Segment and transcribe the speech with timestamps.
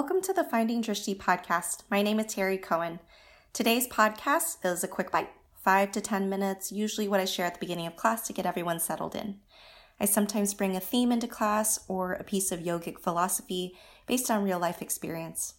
[0.00, 1.82] Welcome to the Finding Drishti podcast.
[1.90, 3.00] My name is Terry Cohen.
[3.52, 5.28] Today's podcast is a quick bite,
[5.62, 8.46] five to 10 minutes, usually what I share at the beginning of class to get
[8.46, 9.40] everyone settled in.
[10.00, 13.74] I sometimes bring a theme into class or a piece of yogic philosophy
[14.06, 15.56] based on real life experience.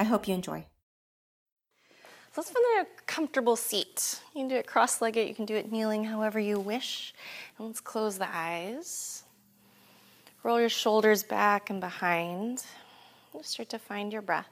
[0.00, 0.64] I hope you enjoy.
[2.32, 4.22] So let's find a comfortable seat.
[4.34, 7.12] You can do it cross legged, you can do it kneeling, however you wish.
[7.58, 9.24] And let's close the eyes.
[10.42, 12.64] Roll your shoulders back and behind.
[13.32, 14.48] Just start to find your breath.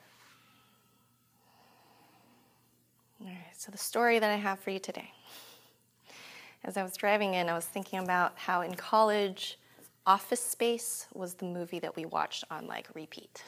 [3.20, 5.12] All right, so the story that I have for you today.
[6.64, 9.58] As I was driving in, I was thinking about how in college,
[10.06, 13.44] Office Space was the movie that we watched on like repeat.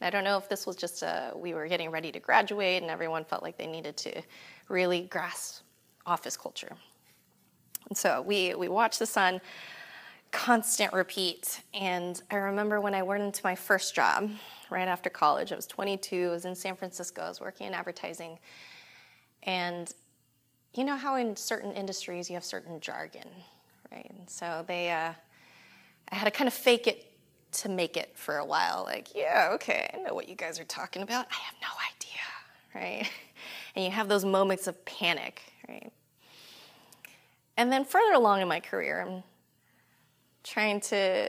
[0.00, 2.82] And I don't know if this was just a, we were getting ready to graduate
[2.82, 4.22] and everyone felt like they needed to
[4.68, 5.62] really grasp
[6.04, 6.76] office culture.
[7.88, 9.40] And so we, we watched this on
[10.36, 11.62] constant repeat.
[11.72, 14.30] And I remember when I went into my first job
[14.68, 17.72] right after college, I was 22, I was in San Francisco, I was working in
[17.72, 18.38] advertising.
[19.44, 19.90] And
[20.74, 23.26] you know how in certain industries you have certain jargon,
[23.90, 24.10] right?
[24.10, 25.14] And so they, uh,
[26.10, 27.06] I had to kind of fake it
[27.52, 28.84] to make it for a while.
[28.84, 31.26] Like, yeah, okay, I know what you guys are talking about.
[31.30, 33.10] I have no idea, right?
[33.74, 35.92] And you have those moments of panic, right?
[37.58, 39.22] And then further along in my career, I'm
[40.46, 41.28] trying to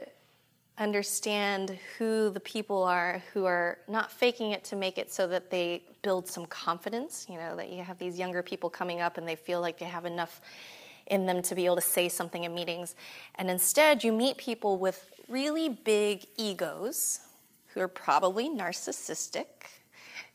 [0.78, 5.50] understand who the people are who are not faking it to make it so that
[5.50, 7.26] they build some confidence.
[7.28, 9.86] You know, that you have these younger people coming up and they feel like they
[9.86, 10.40] have enough
[11.08, 12.94] in them to be able to say something in meetings.
[13.36, 17.20] And instead, you meet people with really big egos
[17.68, 19.46] who are probably narcissistic,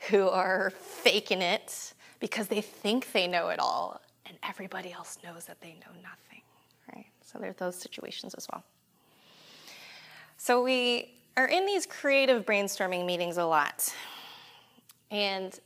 [0.09, 5.45] who are faking it because they think they know it all and everybody else knows
[5.45, 6.41] that they know nothing,
[6.93, 7.05] right?
[7.21, 8.63] So there are those situations as well.
[10.37, 13.93] So we are in these creative brainstorming meetings a lot.
[15.09, 15.57] And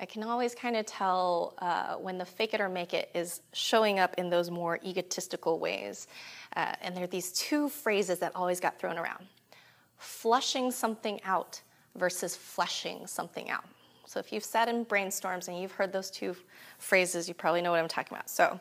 [0.00, 3.40] I can always kind of tell uh, when the fake it or make it is
[3.52, 6.08] showing up in those more egotistical ways.
[6.56, 9.24] Uh, and there are these two phrases that always got thrown around
[9.96, 11.62] flushing something out
[11.96, 13.64] versus fleshing something out.
[14.06, 16.36] So if you've sat in brainstorms and you've heard those two
[16.78, 18.28] phrases, you probably know what I'm talking about.
[18.28, 18.60] So,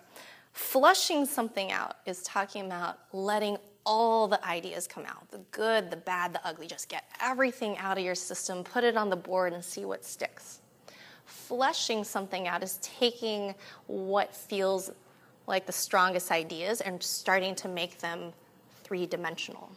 [0.53, 5.97] flushing something out is talking about letting all the ideas come out the good, the
[5.97, 6.67] bad, the ugly.
[6.67, 10.05] Just get everything out of your system, put it on the board, and see what
[10.05, 10.59] sticks.
[11.25, 13.55] Fleshing something out is taking
[13.87, 14.91] what feels
[15.47, 18.31] like the strongest ideas and starting to make them
[18.83, 19.71] three dimensional.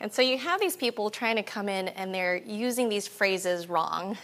[0.00, 3.68] And so you have these people trying to come in and they're using these phrases
[3.68, 4.16] wrong.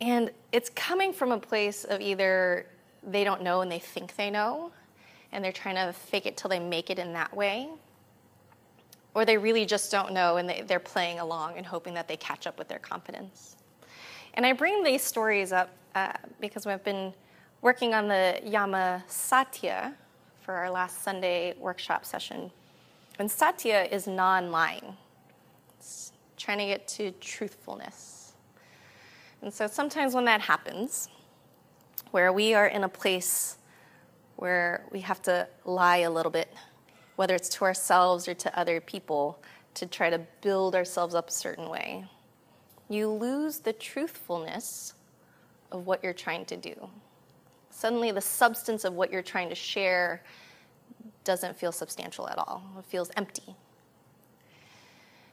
[0.00, 2.66] And it's coming from a place of either
[3.06, 4.72] they don't know and they think they know,
[5.32, 7.68] and they're trying to fake it till they make it in that way.
[9.14, 12.16] Or they really just don't know and they, they're playing along and hoping that they
[12.16, 13.56] catch up with their confidence.
[14.34, 17.14] And I bring these stories up uh, because we've been
[17.62, 19.94] working on the Yama Satya
[20.42, 22.50] for our last Sunday workshop session.
[23.18, 24.96] And Satya is non lying,
[25.78, 28.34] it's trying to get to truthfulness.
[29.42, 31.08] And so sometimes when that happens,
[32.10, 33.58] where we are in a place
[34.36, 36.52] where we have to lie a little bit,
[37.16, 39.42] whether it's to ourselves or to other people,
[39.74, 42.04] to try to build ourselves up a certain way.
[42.88, 44.94] You lose the truthfulness
[45.72, 46.88] of what you're trying to do.
[47.70, 50.22] Suddenly, the substance of what you're trying to share
[51.24, 53.56] doesn't feel substantial at all, it feels empty.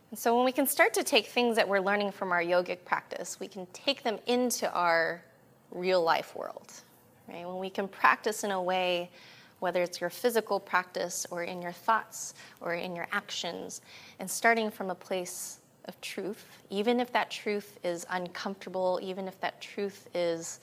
[0.09, 2.83] And so, when we can start to take things that we're learning from our yogic
[2.85, 5.23] practice, we can take them into our
[5.73, 6.71] real life world
[7.27, 7.47] right?
[7.47, 9.09] When we can practice in a way,
[9.59, 13.81] whether it's your physical practice or in your thoughts or in your actions,
[14.19, 19.39] and starting from a place of truth, even if that truth is uncomfortable, even if
[19.41, 20.59] that truth is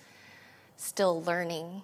[0.77, 1.83] still learning,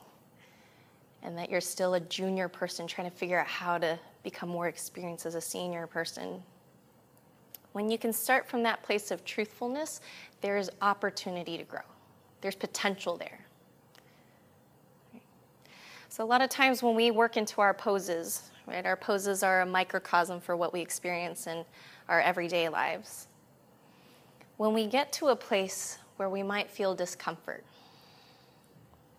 [1.22, 4.68] and that you're still a junior person trying to figure out how to become more
[4.68, 6.42] experienced as a senior person.
[7.72, 10.00] When you can start from that place of truthfulness,
[10.40, 11.82] there's opportunity to grow.
[12.46, 13.40] There's potential there.
[16.08, 19.62] So, a lot of times when we work into our poses, right, our poses are
[19.62, 21.64] a microcosm for what we experience in
[22.08, 23.26] our everyday lives.
[24.58, 27.64] When we get to a place where we might feel discomfort,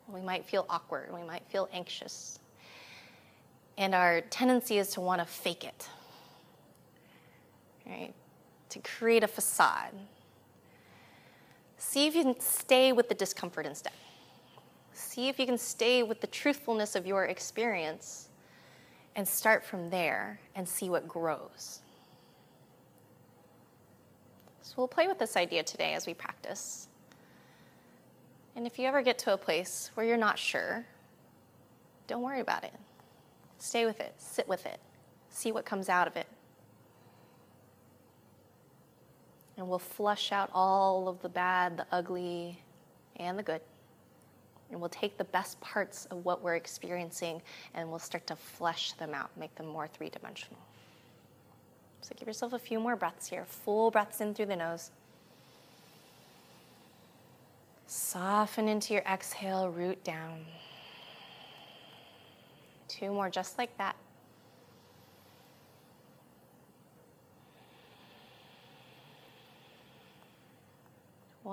[0.07, 2.39] we might feel awkward, we might feel anxious,
[3.77, 5.89] and our tendency is to want to fake it,
[7.85, 8.13] right?
[8.69, 9.91] To create a facade.
[11.77, 13.93] See if you can stay with the discomfort instead
[14.97, 18.29] see if you can stay with the truthfulness of your experience
[19.15, 21.81] and start from there and see what grows.
[24.61, 26.87] So we'll play with this idea today as we practice.
[28.55, 30.85] And if you ever get to a place where you're not sure,
[32.07, 32.73] don't worry about it.
[33.59, 34.79] Stay with it, sit with it,
[35.29, 36.27] see what comes out of it.
[39.57, 42.59] And we'll flush out all of the bad, the ugly,
[43.15, 43.61] and the good.
[44.69, 47.41] And we'll take the best parts of what we're experiencing
[47.73, 50.59] and we'll start to flesh them out, make them more three dimensional.
[52.01, 53.45] So give yourself a few more breaths here.
[53.45, 54.91] Full breaths in through the nose.
[57.87, 60.45] Soften into your exhale, root down.
[62.87, 63.95] Two more just like that.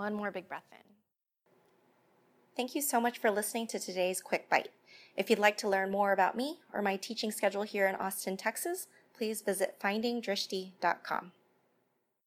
[0.04, 0.84] One more big breath in.
[2.54, 4.68] Thank you so much for listening to today's Quick Bite.
[5.16, 8.36] If you'd like to learn more about me or my teaching schedule here in Austin,
[8.36, 8.86] Texas,
[9.16, 11.32] please visit findingdrishti.com.